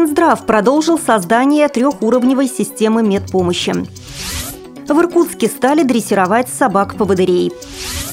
Минздрав 0.00 0.46
продолжил 0.46 0.98
создание 0.98 1.68
трехуровневой 1.68 2.48
системы 2.48 3.02
медпомощи. 3.02 3.74
В 4.88 4.98
Иркутске 4.98 5.46
стали 5.46 5.82
дрессировать 5.82 6.48
собак-поводырей. 6.48 7.52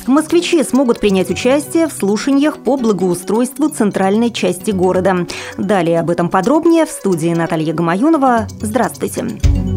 Москвичи 0.06 0.62
смогут 0.64 1.00
принять 1.00 1.30
участие 1.30 1.88
в 1.88 1.94
слушаниях 1.94 2.58
по 2.58 2.76
благоустройству 2.76 3.70
центральной 3.70 4.32
части 4.32 4.72
города. 4.72 5.28
Далее 5.58 6.02
об 6.02 6.10
этом 6.10 6.28
подробнее 6.30 6.86
в 6.86 6.90
студии 6.90 7.34
Наталья 7.34 7.74
Гамаюнова. 7.74 8.48
Здравствуйте. 8.62 9.22
Здравствуйте. 9.22 9.77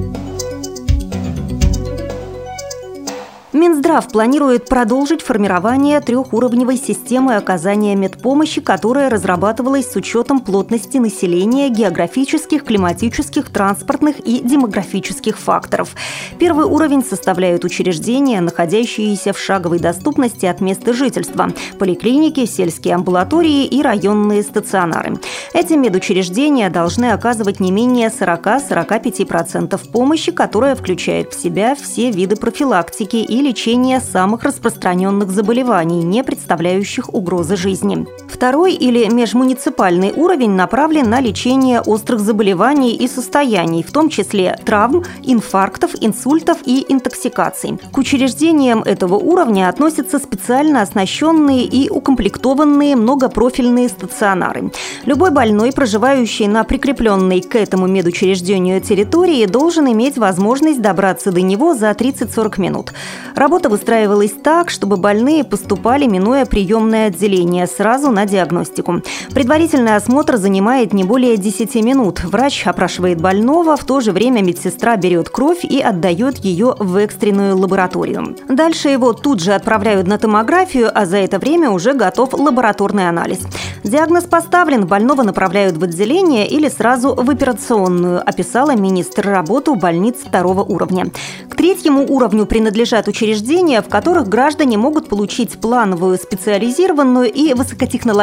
Минздрав 3.61 4.09
планирует 4.09 4.65
продолжить 4.65 5.21
формирование 5.21 6.01
трехуровневой 6.01 6.79
системы 6.79 7.37
оказания 7.37 7.95
медпомощи, 7.95 8.63
которая 8.63 9.11
разрабатывалась 9.11 9.93
с 9.93 9.97
учетом 9.97 10.41
плотности 10.41 10.97
населения, 10.97 11.69
географических, 11.69 12.65
климатических, 12.65 13.51
транспортных 13.51 14.19
и 14.21 14.41
демографических 14.41 15.39
факторов. 15.39 15.95
Первый 16.39 16.65
уровень 16.65 17.05
составляют 17.05 17.67
учреждения, 17.67 18.41
находящиеся 18.41 19.35
в 19.35 19.39
шаговой 19.39 19.79
доступности 19.79 20.47
от 20.47 20.63
места 20.63 20.95
жительства– 20.95 21.53
поликлиники, 21.79 22.47
сельские 22.47 22.95
амбулатории 22.95 23.67
и 23.67 23.83
районные 23.83 24.43
стационары. 24.43 25.19
Эти 25.53 25.75
медучреждения 25.75 26.71
должны 26.71 27.13
оказывать 27.13 27.61
не 27.61 27.73
менее 27.73 28.09
40-45% 28.09 29.79
помощи, 29.91 30.33
которая 30.33 30.75
включает 30.75 31.35
в 31.35 31.43
себя 31.43 31.75
все 31.75 32.11
виды 32.11 32.37
профилактики 32.37 33.17
и 33.17 33.50
лечения 33.51 33.99
самых 33.99 34.45
распространенных 34.45 35.33
заболеваний, 35.33 36.05
не 36.05 36.23
представляющих 36.23 37.13
угрозы 37.13 37.57
жизни. 37.57 38.07
Второй 38.41 38.73
или 38.73 39.07
межмуниципальный 39.07 40.15
уровень 40.17 40.53
направлен 40.53 41.11
на 41.11 41.21
лечение 41.21 41.83
острых 41.83 42.21
заболеваний 42.21 42.95
и 42.95 43.07
состояний, 43.07 43.83
в 43.83 43.93
том 43.93 44.09
числе 44.09 44.59
травм, 44.65 45.05
инфарктов, 45.23 45.91
инсультов 46.01 46.57
и 46.65 46.87
интоксикаций. 46.89 47.79
К 47.93 47.99
учреждениям 47.99 48.83
этого 48.83 49.17
уровня 49.17 49.69
относятся 49.69 50.19
специально 50.19 50.81
оснащенные 50.81 51.65
и 51.65 51.91
укомплектованные 51.91 52.97
многопрофильные 52.97 53.91
стационары. 53.91 54.73
Любой 55.05 55.33
больной, 55.33 55.71
проживающий 55.73 56.47
на 56.47 56.65
прикрепленной 56.65 57.43
к 57.43 57.57
этому 57.57 57.89
медучреждению 57.89 58.81
территории, 58.81 59.45
должен 59.45 59.93
иметь 59.93 60.17
возможность 60.17 60.81
добраться 60.81 61.31
до 61.31 61.43
него 61.43 61.75
за 61.75 61.91
30-40 61.91 62.59
минут. 62.59 62.95
Работа 63.35 63.69
выстраивалась 63.69 64.33
так, 64.33 64.71
чтобы 64.71 64.97
больные 64.97 65.45
поступали, 65.45 66.07
минуя 66.07 66.47
приемное 66.47 67.09
отделение, 67.09 67.67
сразу 67.67 68.11
на 68.11 68.30
диагностику. 68.31 69.03
Предварительный 69.35 69.97
осмотр 69.97 70.37
занимает 70.37 70.93
не 70.93 71.05
более 71.05 71.37
10 71.37 71.75
минут. 71.77 72.25
Врач 72.25 72.67
опрашивает 72.67 73.21
больного, 73.21 73.77
в 73.77 73.85
то 73.85 74.01
же 74.01 74.13
время 74.13 74.43
медсестра 74.43 74.97
берет 74.97 75.29
кровь 75.29 75.65
и 75.65 75.81
отдает 75.81 76.39
ее 76.39 76.75
в 76.79 76.97
экстренную 76.97 77.57
лабораторию. 77.59 78.37
Дальше 78.49 78.89
его 78.89 79.13
тут 79.13 79.41
же 79.41 79.53
отправляют 79.53 80.07
на 80.07 80.19
томографию, 80.19 80.91
а 80.95 81.07
за 81.07 81.19
это 81.19 81.39
время 81.39 81.71
уже 81.71 81.93
готов 81.93 82.35
лабораторный 82.35 83.09
анализ. 83.09 83.41
Диагноз 83.85 84.25
поставлен, 84.25 84.87
больного 84.87 85.23
направляют 85.23 85.77
в 85.77 85.85
отделение 85.85 86.47
или 86.47 86.69
сразу 86.69 87.15
в 87.15 87.31
операционную, 87.31 88.21
описала 88.21 88.77
министр 88.77 89.29
работу 89.29 89.75
больниц 89.75 90.17
второго 90.25 90.63
уровня. 90.63 91.07
К 91.49 91.57
третьему 91.57 92.07
уровню 92.09 92.47
принадлежат 92.47 93.09
учреждения, 93.09 93.83
в 93.83 93.89
которых 93.89 94.29
граждане 94.29 94.79
могут 94.79 95.09
получить 95.09 95.61
плановую, 95.61 96.19
специализированную 96.19 97.33
и 97.33 97.55
высокотехнологичную 97.55 98.20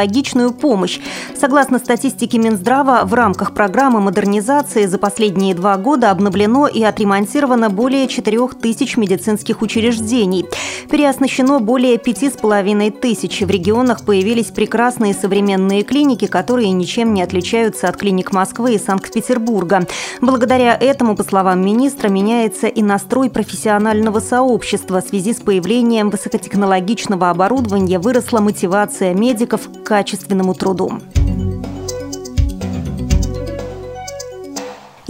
помощь. 0.52 1.00
Согласно 1.40 1.80
статистике 1.80 2.38
Минздрава, 2.38 3.04
в 3.06 3.14
рамках 3.14 3.54
программы 3.54 4.00
модернизации 4.00 4.86
за 4.86 4.98
последние 4.98 5.56
два 5.56 5.78
года 5.78 6.12
обновлено 6.12 6.68
и 6.68 6.84
отремонтировано 6.84 7.70
более 7.70 8.08
4 8.08 8.48
тысяч 8.62 8.98
медицинских 8.98 9.62
учреждений. 9.62 10.46
Переоснащено 10.90 11.60
более 11.60 11.98
пяти 11.98 12.30
с 12.30 12.34
половиной 12.34 12.92
тысяч. 12.92 13.42
В 13.42 13.50
регионах 13.50 14.06
появились 14.06 14.48
прекрасные 14.48 15.14
современные 15.14 15.84
клиники, 15.84 16.28
которые 16.28 16.72
ничем 16.72 17.14
не 17.14 17.22
отличаются 17.22 17.88
от 17.88 17.98
клиник 17.98 18.32
Москвы 18.32 18.76
и 18.76 18.80
Санкт-Петербурга. 18.80 19.88
Благодаря 20.22 20.76
этому, 20.76 21.16
по 21.16 21.24
словам 21.24 21.66
министра, 21.66 22.10
меняется 22.10 22.68
и 22.68 22.82
настрой 22.82 23.30
профессионального 23.30 24.20
сообщества. 24.20 25.02
В 25.02 25.08
связи 25.08 25.34
с 25.34 25.38
появлением 25.38 26.10
высокотехнологичного 26.10 27.30
оборудования 27.30 28.00
выросла 28.00 28.40
мотивация 28.40 29.14
медиков 29.14 29.62
качественному 29.88 30.54
труду. 30.54 30.92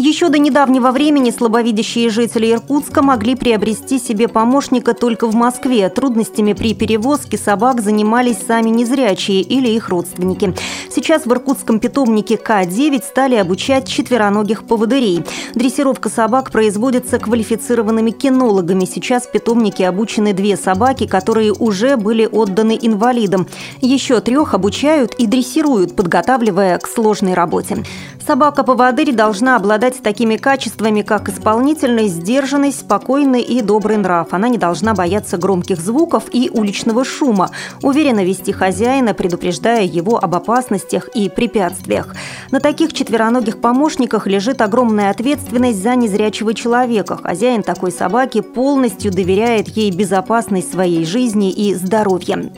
Еще 0.07 0.29
до 0.29 0.38
недавнего 0.38 0.91
времени 0.91 1.31
слабовидящие 1.31 2.09
жители 2.09 2.53
Иркутска 2.53 3.01
могли 3.01 3.35
приобрести 3.35 4.00
себе 4.00 4.29
помощника 4.29 4.94
только 4.94 5.28
в 5.28 5.35
Москве. 5.35 5.90
Трудностями 5.90 6.53
при 6.53 6.73
перевозке 6.73 7.38
собак 7.38 7.81
занимались 7.81 8.38
сами 8.38 8.69
незрячие 8.69 9.41
или 9.41 9.68
их 9.68 9.90
родственники. 9.90 10.53
Сейчас 10.90 11.25
в 11.25 11.31
иркутском 11.34 11.81
питомнике 11.81 12.38
К-9 12.38 13.03
стали 13.03 13.35
обучать 13.35 13.90
четвероногих 13.90 14.63
поводырей. 14.63 15.25
Дрессировка 15.56 16.07
собак 16.07 16.51
производится 16.53 17.19
квалифицированными 17.19 18.12
кинологами. 18.12 18.85
Сейчас 18.85 19.24
в 19.24 19.31
питомнике 19.31 19.89
обучены 19.89 20.31
две 20.31 20.56
собаки, 20.56 21.06
которые 21.06 21.51
уже 21.51 21.97
были 21.97 22.25
отданы 22.25 22.79
инвалидам. 22.81 23.45
Еще 23.81 24.22
трех 24.22 24.53
обучают 24.53 25.16
и 25.16 25.28
дрессируют, 25.28 25.97
подготавливая 25.97 26.78
к 26.78 26.88
сложной 26.88 27.34
работе. 27.34 27.84
Собака-поводырь 28.27 29.13
должна 29.13 29.55
обладать 29.55 30.03
такими 30.03 30.35
качествами, 30.35 31.01
как 31.01 31.29
исполнительность, 31.29 32.15
сдержанность, 32.15 32.81
спокойный 32.81 33.41
и 33.41 33.61
добрый 33.61 33.95
нрав. 33.95 34.33
Она 34.33 34.49
не 34.49 34.57
должна 34.57 34.93
бояться 34.93 35.38
громких 35.38 35.79
звуков 35.79 36.25
и 36.33 36.49
уличного 36.53 37.05
шума, 37.05 37.51
уверенно 37.81 38.25
вести 38.25 38.51
хозяина, 38.51 39.13
предупреждая 39.13 39.85
его 39.85 40.17
об 40.21 40.35
опасностях 40.35 41.07
и 41.15 41.29
препятствиях. 41.29 42.13
На 42.51 42.59
таких 42.59 42.91
четвероногих 42.91 43.61
помощниках 43.61 44.27
лежит 44.27 44.59
огромная 44.59 45.09
ответственность 45.09 45.81
за 45.81 45.95
незрячего 45.95 46.53
человека. 46.53 47.15
Хозяин 47.15 47.63
такой 47.63 47.94
собаки 47.94 48.41
полностью 48.41 49.09
доверяет 49.09 49.69
ей 49.69 49.89
безопасность 49.89 50.69
своей 50.69 51.05
жизни 51.05 51.49
и 51.49 51.73
здоровья. 51.73 52.51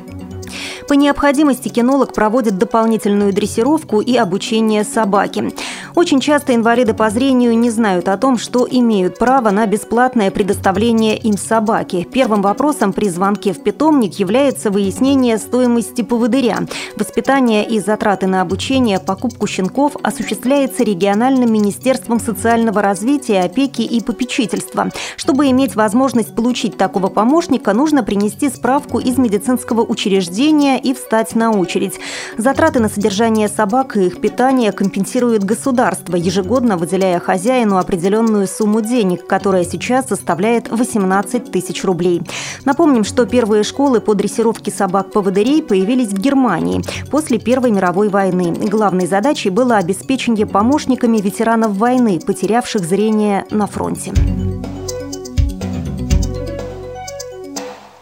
По 0.89 0.95
необходимости 0.95 1.67
кинолог 1.69 2.13
проводит 2.13 2.57
дополнительную 2.57 3.31
дрессировку 3.31 4.01
и 4.01 4.17
обучение 4.17 4.83
собаки. 4.83 5.53
Очень 5.93 6.19
часто 6.19 6.55
инвалиды 6.55 6.95
по 6.95 7.11
зрению 7.11 7.55
не 7.55 7.69
знают 7.69 8.07
о 8.07 8.17
том, 8.17 8.39
что 8.39 8.67
имеют 8.67 9.19
право 9.19 9.51
на 9.51 9.67
бесплатное 9.67 10.31
предоставление 10.31 11.15
им 11.15 11.37
собаки. 11.37 12.07
Первым 12.11 12.41
вопросом 12.41 12.91
при 12.91 13.07
звонке 13.07 13.53
в 13.53 13.61
питомник 13.61 14.15
является 14.15 14.71
выяснение 14.71 15.37
стоимости 15.37 16.01
поводыря. 16.01 16.57
Воспитание 16.95 17.67
и 17.67 17.79
затраты 17.79 18.25
на 18.25 18.41
обучение, 18.41 18.99
покупку 18.99 19.45
щенков 19.45 19.95
осуществляется 20.01 20.83
региональным 20.83 21.53
министерством 21.53 22.19
социального 22.19 22.81
развития, 22.81 23.41
опеки 23.41 23.83
и 23.83 24.01
попечительства. 24.01 24.89
Чтобы 25.17 25.51
иметь 25.51 25.75
возможность 25.75 26.33
получить 26.33 26.77
такого 26.77 27.09
помощника, 27.09 27.73
нужно 27.73 28.01
принести 28.01 28.49
справку 28.49 28.97
из 28.97 29.19
медицинского 29.19 29.81
учреждения 29.81 30.78
и 30.79 30.93
встать 30.93 31.35
на 31.35 31.51
очередь. 31.51 31.99
Затраты 32.37 32.79
на 32.79 32.89
содержание 32.89 33.47
собак 33.47 33.97
и 33.97 34.07
их 34.07 34.21
питание 34.21 34.71
компенсирует 34.71 35.43
государство, 35.43 36.15
ежегодно 36.15 36.77
выделяя 36.77 37.19
хозяину 37.19 37.77
определенную 37.77 38.47
сумму 38.47 38.81
денег, 38.81 39.27
которая 39.27 39.63
сейчас 39.63 40.07
составляет 40.07 40.69
18 40.69 41.51
тысяч 41.51 41.83
рублей. 41.83 42.21
Напомним, 42.65 43.03
что 43.03 43.25
первые 43.25 43.63
школы 43.63 44.01
по 44.01 44.13
дрессировке 44.13 44.71
собак-поводырей 44.71 45.61
появились 45.61 46.09
в 46.09 46.17
Германии 46.17 46.81
после 47.11 47.39
Первой 47.39 47.71
мировой 47.71 48.09
войны. 48.09 48.53
Главной 48.69 49.07
задачей 49.07 49.49
было 49.49 49.77
обеспечение 49.77 50.45
помощниками 50.45 51.19
ветеранов 51.19 51.73
войны, 51.73 52.19
потерявших 52.19 52.83
зрение 52.83 53.45
на 53.51 53.67
фронте. 53.67 54.13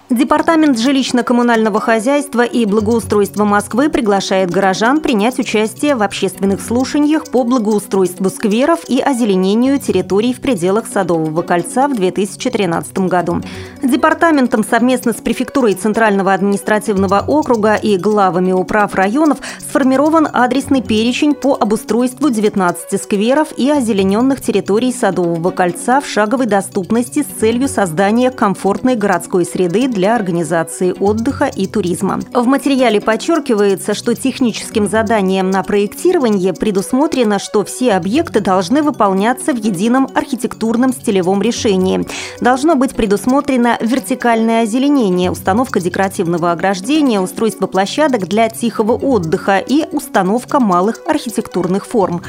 Департамент 0.09 0.77
жилищно-коммунального 0.77 1.81
хозяйства 1.81 2.43
и 2.43 2.63
благоустройства 2.65 3.43
Москвы 3.43 3.89
приглашает 3.89 4.49
горожан 4.49 5.01
принять 5.01 5.37
участие 5.37 5.95
в 5.95 6.01
общественных 6.01 6.61
слушаниях 6.61 7.25
по 7.25 7.43
благоустройству 7.43 8.29
скверов 8.29 8.79
и 8.87 9.01
озеленению 9.01 9.79
территорий 9.79 10.33
в 10.33 10.39
пределах 10.39 10.87
Садового 10.87 11.41
кольца 11.41 11.89
в 11.89 11.95
2013 11.95 12.97
году. 12.99 13.41
Департаментом 13.83 14.63
совместно 14.63 15.11
с 15.11 15.17
префектурой 15.17 15.73
Центрального 15.73 16.33
административного 16.33 17.25
округа 17.27 17.75
и 17.75 17.97
главами 17.97 18.53
управ 18.53 18.95
районов 18.95 19.39
Сформирован 19.59 20.29
адресный 20.31 20.81
перечень 20.81 21.33
по 21.33 21.57
обустройству 21.59 22.29
19 22.29 23.01
скверов 23.01 23.49
и 23.57 23.69
озелененных 23.69 24.39
территорий 24.39 24.93
Садового 24.93 25.51
кольца 25.51 25.99
в 25.99 26.07
шаговой 26.07 26.45
доступности 26.45 27.23
с 27.23 27.39
целью 27.41 27.67
создания 27.67 28.31
комфортной 28.31 28.95
городской 28.95 29.43
среды 29.43 29.89
для 29.97 30.15
организации 30.15 30.93
отдыха 30.97 31.45
и 31.45 31.65
туризма. 31.65 32.19
В 32.31 32.45
материале 32.45 33.01
подчеркивается, 33.01 33.95
что 33.95 34.13
техническим 34.13 34.87
заданием 34.87 35.49
на 35.49 35.63
проектирование 35.63 36.53
предусмотрено, 36.53 37.39
что 37.39 37.65
все 37.65 37.93
объекты 37.93 38.39
должны 38.39 38.83
выполняться 38.83 39.53
в 39.53 39.57
едином 39.57 40.07
архитектурном 40.13 40.93
стилевом 40.93 41.41
решении. 41.41 42.05
Должно 42.41 42.75
быть 42.75 42.93
предусмотрено 42.93 43.77
вертикальное 43.81 44.61
озеленение, 44.63 45.31
установка 45.31 45.79
декоративного 45.79 46.51
ограждения, 46.51 47.19
устройство 47.19 47.65
площадок 47.65 48.27
для 48.27 48.49
тихого 48.49 48.93
отдыха 48.93 49.57
и 49.57 49.83
установка 49.91 50.59
малых 50.59 51.01
архитектурных 51.07 51.87
форм. 51.87 52.21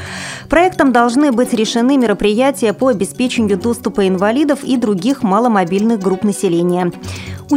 Проектом 0.48 0.90
должны 0.90 1.32
быть 1.32 1.52
решены 1.52 1.98
мероприятия 1.98 2.72
по 2.72 2.88
обеспечению 2.88 3.58
доступа 3.58 4.08
инвалидов 4.08 4.60
и 4.64 4.78
других 4.78 5.22
маломобильных 5.22 6.00
групп 6.00 6.24
населения. 6.24 6.90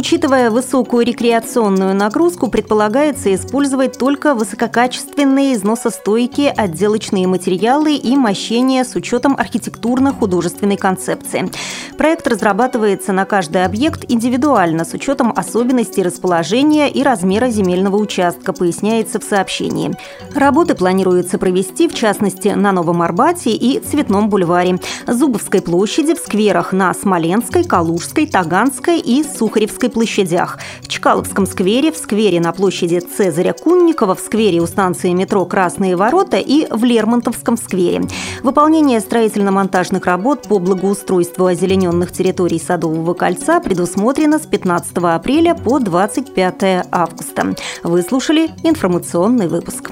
Учитывая 0.02 0.50
высокую 0.50 1.06
рекреационную 1.06 1.94
нагрузку, 1.94 2.48
предполагается 2.48 3.32
использовать 3.32 3.98
только 3.98 4.34
высококачественные 4.34 5.54
износостойкие 5.54 6.50
отделочные 6.50 7.28
материалы 7.28 7.94
и 7.94 8.16
мощения 8.16 8.82
с 8.82 8.96
учетом 8.96 9.36
архитектурно-художественной 9.38 10.76
концепции. 10.76 11.48
Проект 11.96 12.26
разрабатывается 12.26 13.12
на 13.12 13.24
каждый 13.26 13.64
объект 13.64 14.04
индивидуально 14.08 14.84
с 14.84 14.92
учетом 14.92 15.32
особенностей 15.36 16.02
расположения 16.02 16.88
и 16.90 17.04
размера 17.04 17.48
земельного 17.48 17.96
участка, 17.96 18.52
поясняется 18.52 19.20
в 19.20 19.22
сообщении. 19.22 19.96
Работы 20.34 20.74
планируется 20.74 21.38
провести, 21.38 21.86
в 21.86 21.94
частности, 21.94 22.48
на 22.48 22.72
Новом 22.72 23.02
Арбате 23.02 23.50
и 23.50 23.78
Цветном 23.78 24.30
бульваре, 24.30 24.80
Зубовской 25.06 25.62
площади, 25.62 26.16
в 26.16 26.18
скверах 26.18 26.72
на 26.72 26.92
Смоленской, 26.92 27.62
Калужской, 27.62 28.26
Таганской 28.26 28.98
и 28.98 29.22
Сухаревской 29.22 29.91
площадях, 29.92 30.58
Чкаловском 30.86 31.46
сквере, 31.46 31.92
в 31.92 31.96
сквере 31.96 32.40
на 32.40 32.52
площади 32.52 33.00
Цезаря 33.00 33.52
Кунникова, 33.52 34.14
в 34.14 34.20
сквере 34.20 34.60
у 34.60 34.66
станции 34.66 35.12
метро 35.12 35.44
«Красные 35.44 35.96
ворота» 35.96 36.38
и 36.38 36.66
в 36.70 36.84
Лермонтовском 36.84 37.56
сквере. 37.56 38.02
Выполнение 38.42 39.00
строительно-монтажных 39.00 40.06
работ 40.06 40.48
по 40.48 40.58
благоустройству 40.58 41.46
озелененных 41.46 42.12
территорий 42.12 42.58
Садового 42.58 43.14
кольца 43.14 43.60
предусмотрено 43.60 44.38
с 44.38 44.46
15 44.46 44.96
апреля 44.98 45.54
по 45.54 45.78
25 45.78 46.86
августа. 46.90 47.54
Вы 47.82 48.02
слушали 48.02 48.50
информационный 48.64 49.48
выпуск. 49.48 49.90